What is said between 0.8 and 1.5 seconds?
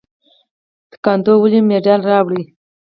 تکواندو